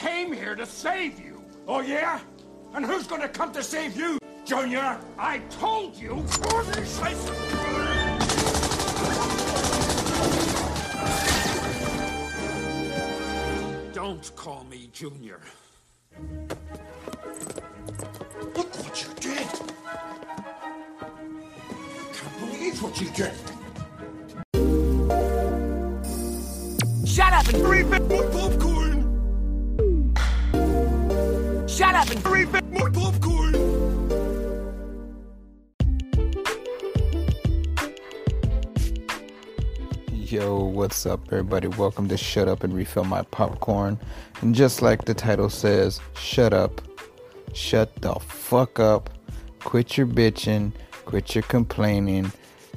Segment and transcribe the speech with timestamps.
[0.00, 1.44] came here to save you.
[1.68, 2.20] Oh, yeah?
[2.72, 4.98] And who's gonna come to save you, Junior?
[5.18, 6.24] I told you.
[13.92, 15.40] Don't call me Junior.
[18.56, 19.46] Look what you did!
[19.84, 21.10] I
[22.14, 23.34] Can't believe what you did!
[27.06, 28.08] Shut up and Three bit
[31.80, 33.54] shut up and Three bit more popcorn!
[40.12, 41.68] Yo, what's up, everybody?
[41.68, 43.98] Welcome to Shut Up and Refill My Popcorn.
[44.42, 46.82] And just like the title says, shut up,
[47.54, 49.08] shut the fuck up,
[49.60, 50.72] quit your bitching,
[51.06, 52.30] quit your complaining,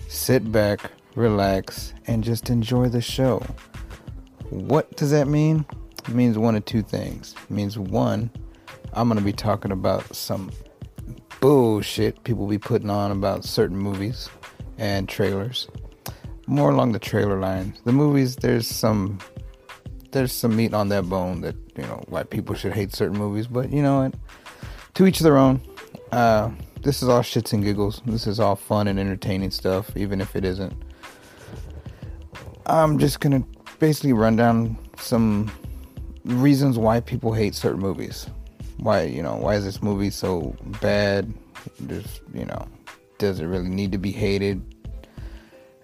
[0.08, 0.80] sit back,
[1.16, 3.46] relax, and just enjoy the show.
[4.50, 5.66] What does that mean?
[6.08, 7.36] It means one of two things.
[7.44, 8.32] It means one,
[8.96, 10.52] I'm gonna be talking about some
[11.40, 14.30] bullshit people be putting on about certain movies
[14.78, 15.68] and trailers
[16.48, 17.82] more along the trailer lines.
[17.86, 19.20] The movies, there's some,
[20.12, 23.48] there's some meat on that bone that you know why people should hate certain movies.
[23.48, 24.16] But you know what?
[24.96, 25.62] To each their own.
[26.12, 28.02] Uh, this is all shits and giggles.
[28.06, 30.74] This is all fun and entertaining stuff, even if it isn't.
[32.66, 33.44] I'm just gonna
[33.80, 35.52] basically run down some
[36.26, 38.28] reasons why people hate certain movies.
[38.84, 41.34] Why you know why is this movie so bad?
[41.88, 42.68] Just you know,
[43.18, 44.62] does it really need to be hated?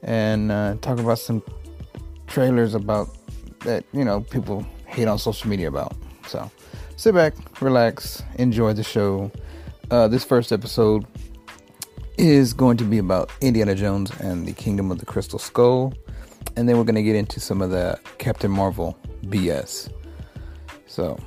[0.03, 1.43] and uh, talk about some
[2.27, 3.09] trailers about
[3.61, 5.95] that you know people hate on social media about.
[6.27, 6.49] So
[6.95, 9.31] sit back, relax, enjoy the show.
[9.91, 11.05] Uh, this first episode
[12.17, 15.93] is going to be about Indiana Jones and the Kingdom of the Crystal Skull,
[16.55, 19.91] and then we're going to get into some of the Captain Marvel BS.
[20.85, 21.17] So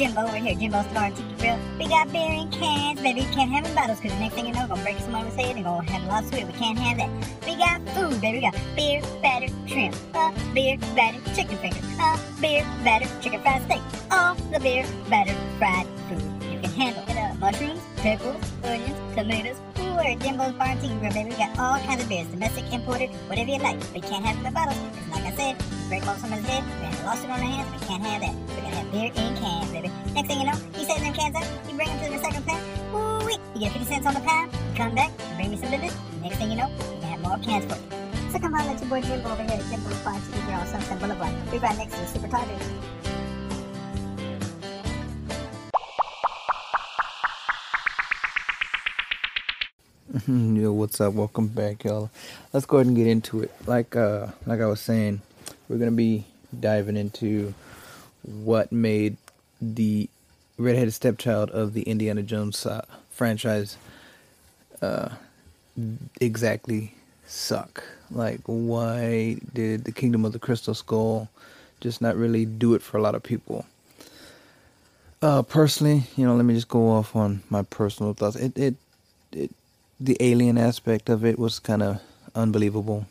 [0.00, 0.54] Jimbo over here.
[0.54, 1.58] Jimbo's Star Tiki Grill.
[1.78, 3.20] We got beer in cans, baby.
[3.34, 5.62] Can't have in bottles, cause the next thing you know, gonna break someone's head and
[5.62, 6.46] gonna have a lot of sweet.
[6.46, 7.10] We can't have that.
[7.44, 8.38] We got food, baby.
[8.38, 13.60] We got beer, batter, shrimp, uh, beer, batter, chicken fingers, uh, beer, batter, chicken fried
[13.64, 13.82] steak.
[14.10, 17.04] All the beer, batter, fried food you can handle.
[17.06, 19.60] It, uh, mushrooms, pickles, onions, tomatoes.
[19.76, 21.28] We're at Jimbo's Bar and Tiki Grill, baby.
[21.28, 23.76] We got all kinds of beers, domestic, imported, whatever you like.
[23.92, 26.86] We can't have them in bottles, cause like I said, break off someone's head, we
[26.86, 28.49] have a lawsuit on our hands, we can't have that.
[28.90, 29.88] Beer in cans, baby.
[30.14, 32.42] Next thing you know, you set them cans up, you bring them to the recycling
[32.42, 32.60] plant,
[32.92, 35.56] ooh wee, you get 50 cents on the pound, you come back, you bring me
[35.58, 38.32] some business, next thing you know, you have more cans for you.
[38.32, 40.66] So come on, let your boy Jimbo over here at Jimbo's and Tiki Grill on
[40.66, 41.32] Sunset Boulevard.
[41.52, 42.58] We're right next to the Super Target.
[50.60, 51.14] Yo, what's up?
[51.14, 52.10] Welcome back, y'all.
[52.52, 53.52] Let's go ahead and get into it.
[53.66, 55.20] Like uh like I was saying,
[55.68, 56.24] we're gonna be
[56.58, 57.54] diving into
[58.22, 59.16] what made
[59.60, 60.08] the
[60.58, 63.76] redheaded stepchild of the Indiana Jones uh, franchise
[64.82, 65.10] uh
[66.20, 66.94] exactly
[67.26, 67.84] suck.
[68.10, 71.28] Like why did the Kingdom of the Crystal Skull
[71.80, 73.66] just not really do it for a lot of people?
[75.22, 78.36] Uh personally, you know, let me just go off on my personal thoughts.
[78.36, 78.74] It it
[79.32, 79.50] it
[80.00, 82.00] the alien aspect of it was kind of
[82.34, 83.06] unbelievable.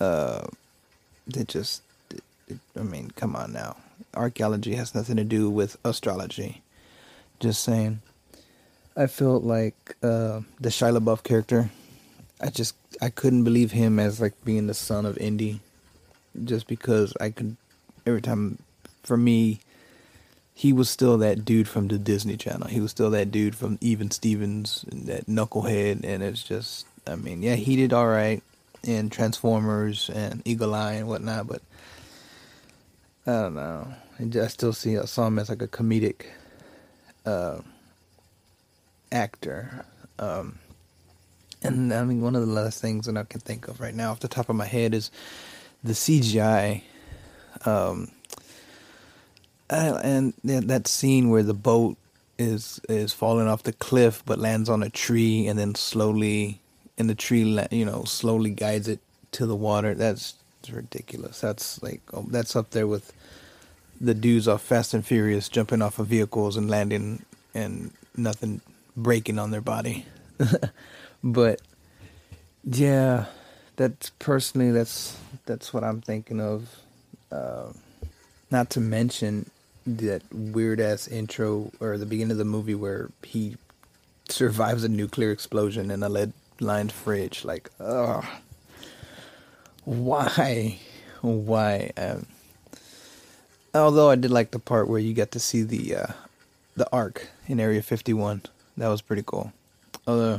[0.00, 0.46] Uh,
[1.28, 3.76] it just, it, it, I mean, come on now.
[4.14, 6.62] Archaeology has nothing to do with astrology.
[7.38, 8.02] Just saying.
[8.96, 11.70] I felt like uh, the Shia LaBeouf character.
[12.40, 15.60] I just, I couldn't believe him as like being the son of Indy,
[16.44, 17.56] just because I could.
[18.06, 18.58] Every time,
[19.02, 19.60] for me,
[20.54, 22.68] he was still that dude from the Disney Channel.
[22.68, 26.04] He was still that dude from Even Stevens and that knucklehead.
[26.04, 28.42] And it's just, I mean, yeah, he did all right
[28.82, 31.62] in Transformers and Eagle Eye and whatnot, but
[33.26, 33.94] I don't know.
[34.18, 36.26] I still see him as like a comedic
[37.26, 37.58] uh,
[39.12, 39.84] actor.
[40.18, 40.58] Um,
[41.62, 44.10] and I mean, one of the last things that I can think of right now
[44.12, 45.10] off the top of my head is
[45.84, 46.82] the CGI.
[47.64, 48.10] Um,
[49.70, 51.96] and that that scene where the boat
[52.38, 56.60] is is falling off the cliff but lands on a tree and then slowly
[56.96, 58.98] and the tree you know slowly guides it
[59.30, 60.34] to the water that's
[60.68, 63.12] ridiculous that's like oh, that's up there with
[64.00, 67.24] the dudes off Fast and Furious jumping off of vehicles and landing
[67.54, 68.60] and nothing
[68.96, 70.06] breaking on their body
[71.24, 71.60] but
[72.64, 73.26] yeah
[73.76, 75.16] that's personally that's
[75.46, 76.68] that's what I'm thinking of
[77.32, 77.72] uh,
[78.50, 79.50] not to mention
[79.86, 83.56] that weird ass intro or the beginning of the movie where he
[84.28, 87.44] survives a nuclear explosion in a lead lined fridge.
[87.44, 88.24] Like, ugh.
[89.84, 90.78] Why,
[91.22, 91.92] why?
[91.96, 92.26] Um,
[93.74, 96.12] although I did like the part where you got to see the uh,
[96.76, 98.42] the ark in Area 51.
[98.76, 99.52] That was pretty cool.
[100.06, 100.38] Uh,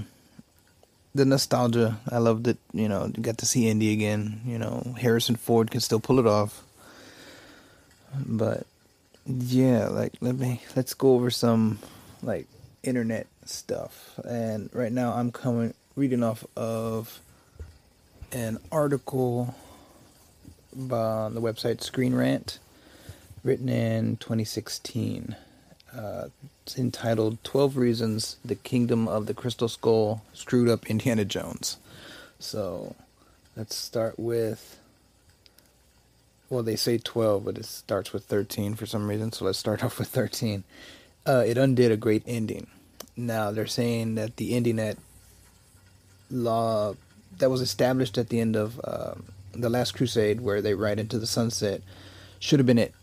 [1.13, 2.57] the nostalgia, I loved it.
[2.73, 4.41] You know, got to see Indy again.
[4.45, 6.63] You know, Harrison Ford can still pull it off.
[8.15, 8.65] But
[9.25, 11.79] yeah, like let me let's go over some
[12.23, 12.47] like
[12.83, 14.19] internet stuff.
[14.23, 17.19] And right now I'm coming reading off of
[18.31, 19.55] an article
[20.73, 22.59] on the website Screen Rant,
[23.43, 25.35] written in 2016.
[25.95, 26.27] Uh,
[26.63, 31.77] it's entitled 12 Reasons the Kingdom of the Crystal Skull Screwed Up Indiana Jones.
[32.39, 32.95] So
[33.55, 34.77] let's start with.
[36.49, 39.83] Well, they say 12, but it starts with 13 for some reason, so let's start
[39.85, 40.63] off with 13.
[41.25, 42.67] Uh, it undid a great ending.
[43.15, 44.97] Now, they're saying that the ending at
[46.29, 46.95] law
[47.37, 49.15] that was established at the end of uh,
[49.53, 51.81] the Last Crusade, where they ride into the sunset,
[52.39, 52.93] should have been it.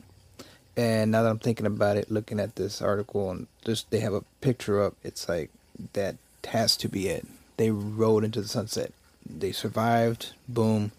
[0.76, 4.14] And now that I'm thinking about it, looking at this article and just they have
[4.14, 5.50] a picture up, it's like
[5.94, 6.16] that
[6.46, 7.26] has to be it.
[7.56, 8.92] They rode into the sunset.
[9.28, 10.32] They survived.
[10.48, 10.92] Boom.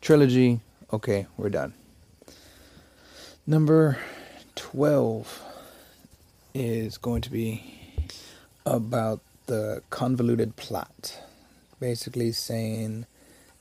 [0.00, 0.60] Trilogy.
[0.92, 1.74] Okay, we're done.
[3.46, 3.98] Number
[4.54, 5.42] 12
[6.54, 7.74] is going to be
[8.64, 11.18] about the convoluted plot
[11.80, 13.06] basically saying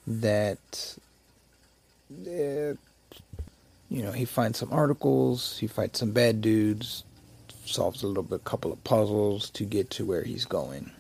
[0.06, 0.98] that
[2.10, 2.78] you
[3.90, 7.04] know he finds some articles, he fights some bad dudes,
[7.66, 10.92] solves a little bit, couple of puzzles to get to where he's going.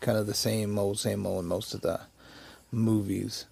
[0.00, 2.00] Kind of the same old, same old in most of the
[2.72, 3.46] movies.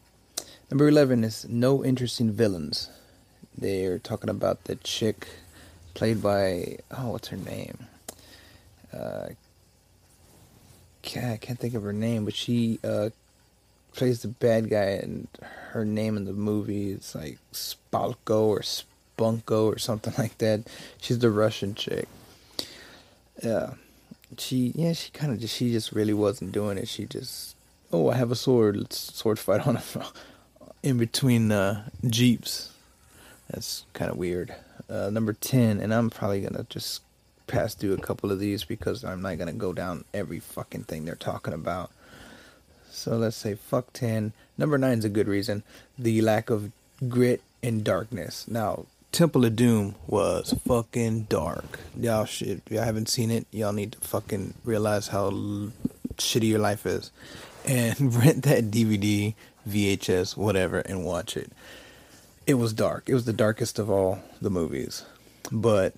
[0.71, 2.91] Number eleven is no interesting villains.
[3.57, 5.29] They're talking about the chick
[5.95, 7.87] played by oh, what's her name?
[8.93, 9.29] Uh,
[11.05, 13.11] I can't think of her name, but she uh,
[13.93, 15.29] plays the bad guy, and
[15.71, 20.69] her name in the movie is like Spalko or Spunko or something like that.
[21.01, 22.09] She's the Russian chick.
[23.43, 23.75] Yeah,
[24.37, 26.89] she yeah she kind of just she just really wasn't doing it.
[26.89, 27.55] She just
[27.93, 29.83] oh I have a sword, let's sword fight on a,
[30.83, 32.73] in between uh, jeeps.
[33.51, 34.55] That's kind of weird.
[34.91, 37.03] Uh, number ten, and I'm probably gonna just
[37.49, 41.05] pass through a couple of these because I'm not gonna go down every fucking thing
[41.05, 41.91] they're talking about.
[42.91, 44.33] So let's say fuck ten.
[44.57, 45.65] Number nine is a good reason.
[45.99, 46.71] The lack of
[47.09, 48.47] grit and darkness.
[48.49, 51.81] Now, Temple of Doom was fucking dark.
[51.99, 52.63] Y'all shit.
[52.69, 55.73] Y'all haven't seen it, y'all need to fucking realize how l-
[56.17, 57.11] shitty your life is,
[57.65, 59.35] and rent that DVD,
[59.69, 61.51] VHS, whatever, and watch it.
[62.47, 63.09] It was dark.
[63.09, 65.05] It was the darkest of all the movies,
[65.51, 65.95] but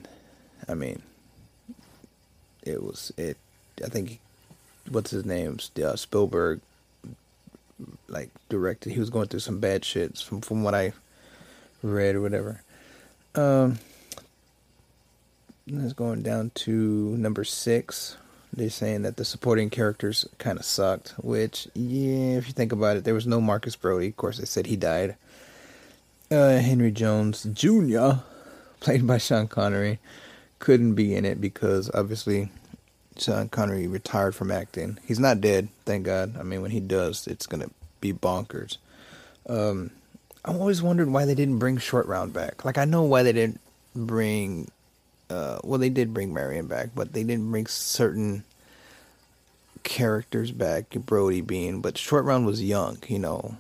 [0.69, 1.03] I mean,
[2.63, 3.37] it was it.
[3.85, 4.21] I think
[4.89, 5.59] what's his name?
[5.83, 6.61] Uh, Spielberg.
[8.09, 10.93] Like directed, he was going through some bad shit from from what I
[11.83, 12.63] read or whatever.
[13.35, 13.79] Um,
[15.67, 18.17] it's going down to number six.
[18.53, 22.97] They're saying that the supporting characters kind of sucked, which, yeah, if you think about
[22.97, 24.09] it, there was no Marcus Brody.
[24.09, 25.15] Of course, they said he died.
[26.31, 28.23] Uh, Henry Jones Jr.,
[28.81, 30.01] played by Sean Connery,
[30.61, 32.51] couldn't be in it because obviously
[33.19, 34.99] Sean Connery retired from acting.
[35.05, 36.37] He's not dead, thank God.
[36.39, 37.71] I mean, when he does, it's gonna
[38.01, 38.77] be bonkers.
[39.49, 39.91] Um,
[40.45, 42.65] I always wondered why they didn't bring Short Round back.
[42.65, 43.61] Like I know why they didn't
[43.97, 44.71] bring.
[45.29, 48.45] Uh, well, they did bring Marion back, but they didn't bring certain
[49.83, 50.91] characters back.
[50.91, 52.99] Brody being, but Short Round was young.
[53.07, 53.57] You know,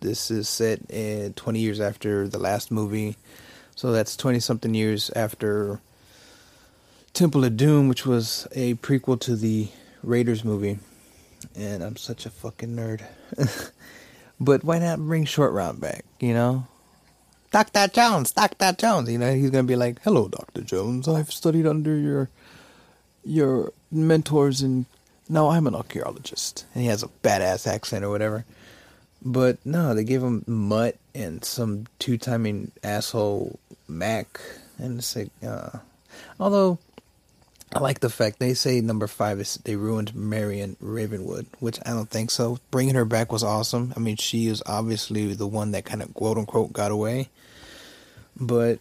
[0.00, 3.16] this is set in 20 years after the last movie,
[3.74, 5.80] so that's 20 something years after
[7.18, 9.66] Temple of Doom, which was a prequel to the
[10.04, 10.78] Raiders movie.
[11.56, 13.02] And I'm such a fucking nerd.
[14.40, 16.68] but why not bring Short Round back, you know?
[17.50, 17.88] Dr.
[17.88, 18.70] Jones, Dr.
[18.70, 19.10] Jones.
[19.10, 20.60] You know, he's going to be like, hello, Dr.
[20.60, 21.08] Jones.
[21.08, 22.30] I've studied under your
[23.24, 24.86] your mentors and
[25.28, 26.66] now I'm an archaeologist.
[26.72, 28.44] And he has a badass accent or whatever.
[29.22, 33.58] But no, they gave him Mutt and some two-timing asshole
[33.88, 34.40] Mac.
[34.78, 35.78] And it's like, uh,
[36.38, 36.78] although
[37.72, 41.90] I like the fact they say number five is they ruined Marion Ravenwood, which I
[41.90, 42.58] don't think so.
[42.70, 43.92] Bringing her back was awesome.
[43.94, 47.28] I mean, she is obviously the one that kind of quote unquote got away,
[48.40, 48.78] but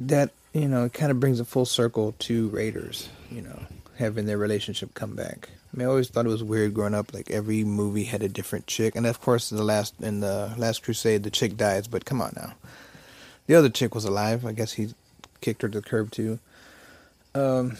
[0.00, 3.08] that you know it kind of brings a full circle to Raiders.
[3.30, 3.62] You know,
[3.96, 5.48] having their relationship come back.
[5.72, 7.14] I mean, I always thought it was weird growing up.
[7.14, 10.52] Like every movie had a different chick, and of course, in the last in the
[10.58, 11.88] Last Crusade, the chick dies.
[11.88, 12.52] But come on now,
[13.46, 14.44] the other chick was alive.
[14.44, 14.94] I guess he
[15.40, 16.38] kicked her to the curb too.
[17.34, 17.78] Um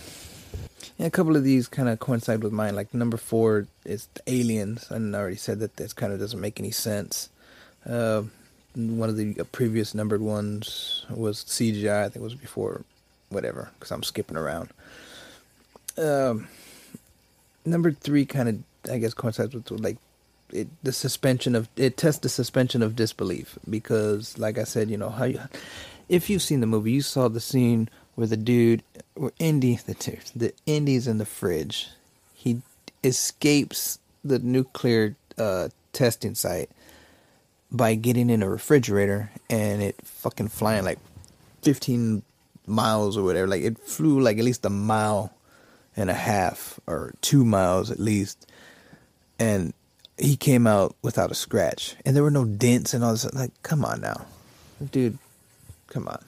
[0.98, 2.74] yeah, a couple of these kind of coincide with mine.
[2.74, 6.58] Like number four is aliens, and I already said that this kind of doesn't make
[6.58, 7.28] any sense.
[7.88, 8.22] Uh,
[8.74, 12.00] one of the previous numbered ones was CGI.
[12.00, 12.84] I think it was before,
[13.28, 14.70] whatever, because I'm skipping around.
[15.96, 16.48] Um,
[17.64, 19.98] number three kind of, I guess, coincides with like
[20.52, 24.96] it, the suspension of it tests the suspension of disbelief because, like I said, you
[24.96, 25.40] know how you,
[26.08, 27.88] if you've seen the movie, you saw the scene
[28.18, 28.82] where the dude,
[29.14, 29.94] where Indy, the
[30.34, 31.90] the Indy's in the fridge,
[32.34, 32.60] he
[33.04, 36.68] escapes the nuclear uh, testing site
[37.70, 40.98] by getting in a refrigerator and it fucking flying like
[41.62, 42.22] 15
[42.66, 43.46] miles or whatever.
[43.46, 45.32] Like it flew like at least a mile
[45.96, 48.50] and a half or two miles at least.
[49.38, 49.72] And
[50.18, 51.94] he came out without a scratch.
[52.04, 53.32] And there were no dents and all this.
[53.32, 54.26] Like, come on now.
[54.90, 55.18] Dude,
[55.86, 56.24] come on.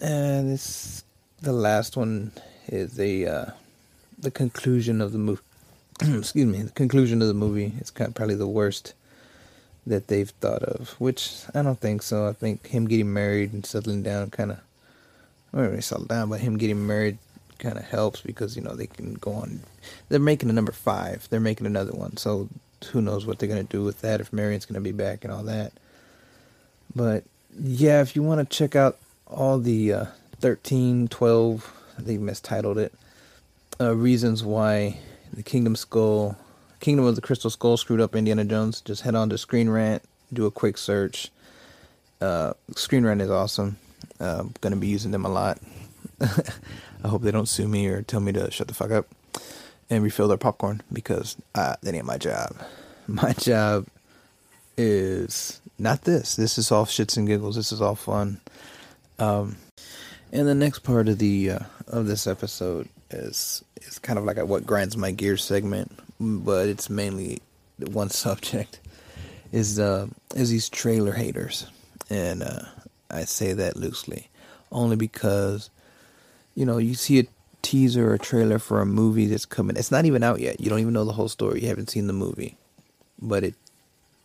[0.00, 1.04] And this,
[1.42, 2.32] the last one
[2.68, 3.46] is the, uh,
[4.18, 5.42] the conclusion of the movie.
[6.00, 7.72] Excuse me, the conclusion of the movie.
[7.78, 8.94] It's kind of probably the worst
[9.86, 12.28] that they've thought of, which I don't think so.
[12.28, 14.60] I think him getting married and settling down kind of,
[15.52, 17.18] well, really settle down, but him getting married
[17.58, 19.60] kind of helps because you know they can go on.
[20.08, 21.28] They're making a number five.
[21.28, 22.48] They're making another one, so
[22.92, 24.20] who knows what they're gonna do with that?
[24.20, 25.72] If Marion's gonna be back and all that.
[26.94, 27.24] But
[27.58, 28.96] yeah, if you want to check out
[29.30, 30.04] all the uh,
[30.40, 32.92] 13, 12, they mistitled it.
[33.80, 34.98] Uh, reasons why
[35.32, 36.36] the Kingdom Skull
[36.80, 40.02] Kingdom of the Crystal Skull screwed up Indiana Jones, just head on to Screen Rant,
[40.32, 41.30] do a quick search.
[42.22, 43.76] Uh, Screen Rant is awesome.
[44.18, 45.58] Uh, I'm gonna be using them a lot.
[46.20, 49.06] I hope they don't sue me or tell me to shut the fuck up
[49.90, 52.56] and refill their popcorn because uh, that ain't my job.
[53.06, 53.86] My job
[54.76, 56.36] is not this.
[56.36, 57.56] This is all shits and giggles.
[57.56, 58.40] This is all fun.
[59.20, 59.56] Um,
[60.32, 61.58] and the next part of the uh,
[61.88, 66.68] of this episode is is kind of like a what grinds my gears segment, but
[66.68, 67.40] it's mainly
[67.78, 68.80] one subject
[69.52, 71.66] is uh is these trailer haters,
[72.08, 72.62] and uh,
[73.10, 74.28] I say that loosely,
[74.72, 75.70] only because
[76.54, 77.24] you know you see a
[77.62, 79.76] teaser or trailer for a movie that's coming.
[79.76, 80.60] It's not even out yet.
[80.60, 81.60] You don't even know the whole story.
[81.60, 82.56] You haven't seen the movie,
[83.20, 83.54] but it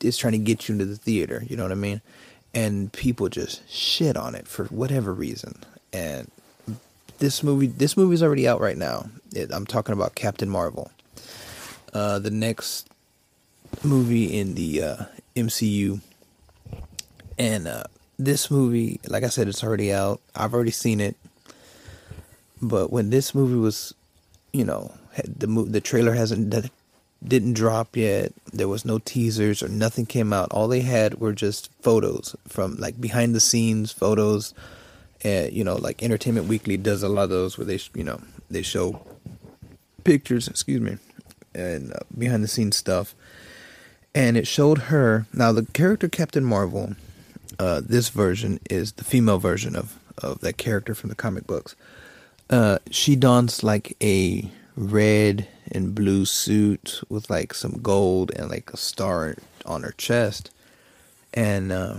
[0.01, 1.43] is trying to get you into the theater.
[1.47, 2.01] You know what I mean?
[2.55, 5.55] And people just shit on it for whatever reason.
[5.93, 6.31] And
[7.19, 9.09] this movie, this movie's already out right now.
[9.33, 10.91] It, I'm talking about Captain Marvel.
[11.93, 12.87] Uh, the next
[13.83, 16.01] movie in the uh, MCU,
[17.37, 17.83] and uh,
[18.17, 20.21] this movie, like I said, it's already out.
[20.35, 21.15] I've already seen it.
[22.61, 23.93] But when this movie was,
[24.53, 24.93] you know,
[25.23, 26.49] the the trailer hasn't
[27.23, 28.33] didn't drop yet.
[28.51, 30.51] There was no teasers or nothing came out.
[30.51, 34.53] All they had were just photos from like behind the scenes photos.
[35.23, 38.21] And you know, like Entertainment Weekly does a lot of those where they, you know,
[38.49, 39.01] they show
[40.03, 40.47] pictures.
[40.47, 40.97] Excuse me,
[41.53, 43.15] and uh, behind the scenes stuff.
[44.13, 46.95] And it showed her now the character Captain Marvel.
[47.57, 51.75] Uh, this version is the female version of of that character from the comic books.
[52.49, 58.71] Uh, she dons like a red and blue suit with like some gold and like
[58.71, 60.51] a star on her chest,
[61.33, 61.95] and uh,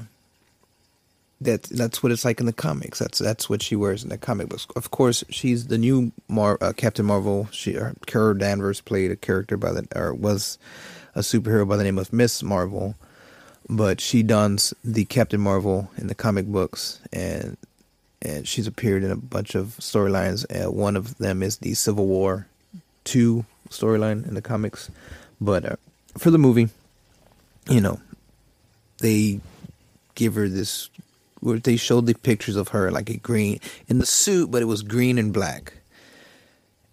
[1.40, 2.98] that's that's what it's like in the comics.
[2.98, 4.66] That's that's what she wears in the comic books.
[4.76, 7.48] Of course, she's the new Mar- uh, Captain Marvel.
[7.50, 10.58] She uh, Carol Danvers played a character by the or was
[11.14, 12.94] a superhero by the name of Miss Marvel,
[13.68, 17.56] but she dons the Captain Marvel in the comic books, and
[18.22, 20.46] and she's appeared in a bunch of storylines.
[20.50, 22.46] Uh, one of them is the Civil War
[23.06, 24.90] two storyline in the comics,
[25.40, 25.76] but uh,
[26.18, 26.68] for the movie,
[27.68, 28.00] you know,
[28.98, 29.40] they
[30.14, 30.90] give her this
[31.40, 34.66] where they showed the pictures of her like a green in the suit, but it
[34.66, 35.74] was green and black.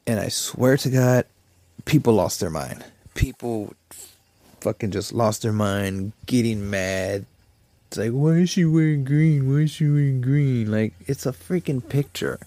[0.06, 1.26] And I swear to God,
[1.86, 2.84] people lost their mind.
[3.16, 3.74] People
[4.62, 7.26] fucking just lost their mind, getting mad.
[7.88, 9.50] It's like, why is she wearing green?
[9.52, 10.72] Why is she wearing green?
[10.72, 12.40] Like, it's a freaking picture.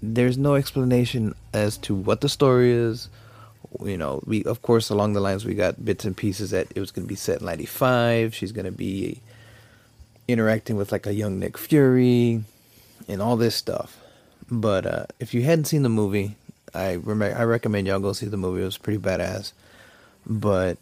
[0.00, 3.08] There's no explanation as to what the story is.
[3.84, 6.80] You know, we of course along the lines we got bits and pieces that it
[6.80, 8.34] was going to be set in '95.
[8.34, 9.20] She's going to be
[10.28, 12.42] interacting with like a young Nick Fury
[13.08, 13.98] and all this stuff.
[14.50, 16.36] But uh, if you hadn't seen the movie,
[16.74, 18.62] I remember I recommend y'all go see the movie.
[18.62, 19.52] It was pretty badass.
[20.26, 20.78] But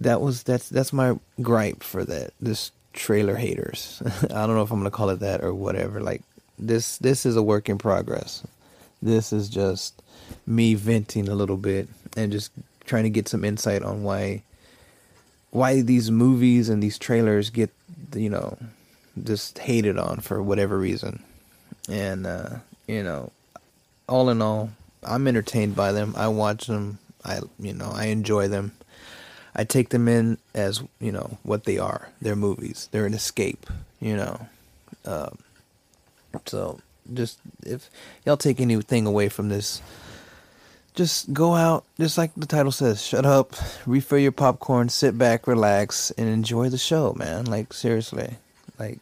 [0.00, 4.02] that was that's that's my gripe for that this trailer haters.
[4.24, 6.00] I don't know if I'm gonna call it that or whatever.
[6.00, 6.22] Like
[6.58, 8.46] this this is a work in progress.
[9.06, 10.02] This is just
[10.46, 12.50] me venting a little bit and just
[12.84, 14.42] trying to get some insight on why
[15.50, 17.70] why these movies and these trailers get
[18.14, 18.58] you know
[19.22, 21.22] just hated on for whatever reason
[21.88, 22.50] and uh
[22.86, 23.32] you know
[24.08, 24.70] all in all
[25.02, 28.72] i'm entertained by them i watch them i you know i enjoy them
[29.58, 32.10] I take them in as you know what they are.
[32.20, 32.90] They're movies.
[32.92, 33.66] They're an escape.
[34.00, 34.48] You know.
[35.06, 35.38] Um,
[36.44, 36.80] so
[37.14, 37.90] just if
[38.24, 39.80] y'all take anything away from this,
[40.94, 43.54] just go out, just like the title says, shut up,
[43.86, 47.44] refill your popcorn, sit back, relax, and enjoy the show, man.
[47.44, 48.36] Like seriously,
[48.78, 48.98] like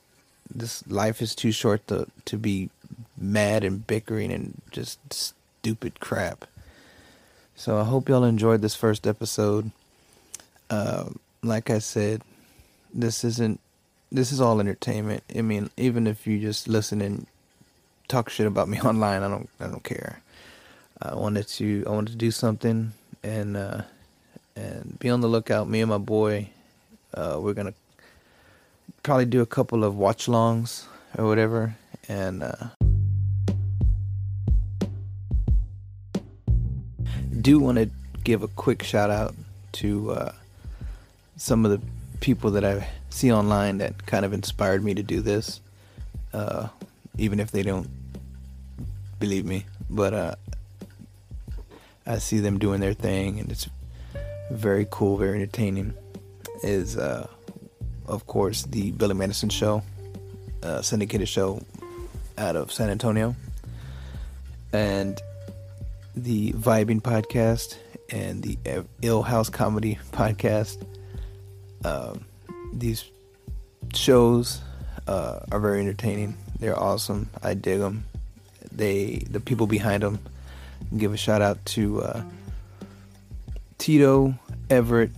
[0.52, 2.70] this life is too short to to be
[3.16, 6.44] mad and bickering and just stupid crap.
[7.56, 9.70] So I hope y'all enjoyed this first episode.
[10.68, 11.10] Uh,
[11.42, 12.22] like I said,
[12.92, 13.60] this isn't
[14.10, 15.22] this is all entertainment.
[15.34, 17.26] I mean, even if you just listen and
[18.08, 20.20] talk shit about me online, I don't I don't care.
[21.00, 22.92] I wanted to I wanted to do something
[23.22, 23.82] and uh,
[24.56, 25.68] and be on the lookout.
[25.68, 26.48] Me and my boy,
[27.14, 27.74] uh, we're gonna
[29.02, 30.86] probably do a couple of watch longs
[31.18, 31.76] or whatever,
[32.08, 32.68] and uh,
[37.40, 37.90] do want to
[38.22, 39.34] give a quick shout out
[39.72, 40.32] to uh,
[41.36, 41.80] some of the
[42.20, 45.60] people that I see online that kind of inspired me to do this,
[46.32, 46.68] uh,
[47.18, 47.88] even if they don't
[49.18, 49.66] believe me.
[49.90, 50.34] But uh,
[52.06, 53.68] I see them doing their thing, and it's
[54.50, 55.94] very cool, very entertaining.
[56.62, 57.26] Is uh,
[58.06, 59.82] of course the Billy Madison Show,
[60.62, 61.60] uh, syndicated show
[62.38, 63.34] out of San Antonio,
[64.72, 65.20] and
[66.16, 67.76] the Vibing Podcast
[68.10, 68.58] and the
[69.02, 70.84] Ill House Comedy Podcast.
[71.84, 72.24] Um,
[72.72, 73.04] these
[73.94, 74.60] shows
[75.06, 76.36] uh, are very entertaining.
[76.64, 77.28] They're awesome.
[77.42, 78.06] I dig them.
[78.72, 80.18] They, the people behind them,
[80.96, 82.22] give a shout out to uh,
[83.76, 84.34] Tito,
[84.70, 85.10] Everett,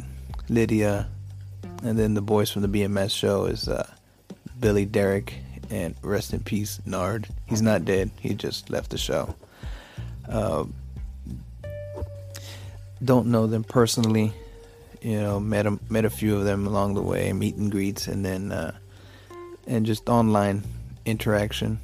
[0.48, 1.06] Lydia,
[1.84, 3.88] and then the boys from the BMS show is uh,
[4.58, 5.34] Billy, Derek,
[5.70, 7.28] and rest in peace, Nard.
[7.46, 8.10] He's not dead.
[8.18, 9.32] He just left the show.
[10.28, 10.64] Uh,
[13.04, 14.32] don't know them personally.
[15.00, 18.08] You know, met a, met a few of them along the way, meet and greets,
[18.08, 18.74] and then uh,
[19.68, 20.64] and just online
[21.06, 21.78] interaction.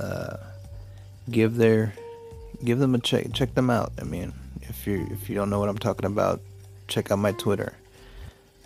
[0.00, 0.38] Uh,
[1.30, 1.92] give their
[2.64, 3.32] give them a check.
[3.32, 3.92] Check them out.
[4.00, 6.40] I mean, if you if you don't know what I'm talking about,
[6.88, 7.74] check out my Twitter.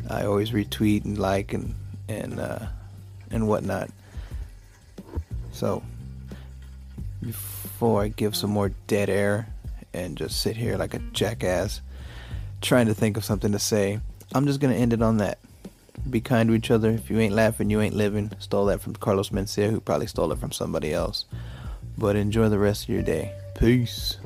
[0.09, 1.75] I always retweet and like and
[2.09, 2.67] and uh,
[3.31, 3.91] and whatnot.
[5.53, 5.83] So
[7.21, 9.49] before I give some more dead air
[9.93, 11.81] and just sit here like a jackass
[12.61, 14.01] trying to think of something to say,
[14.35, 15.39] I'm just gonna end it on that.
[16.09, 16.91] Be kind to each other.
[16.91, 18.31] If you ain't laughing, you ain't living.
[18.39, 21.25] Stole that from Carlos Mencia, who probably stole it from somebody else.
[21.97, 23.33] But enjoy the rest of your day.
[23.55, 24.19] Peace.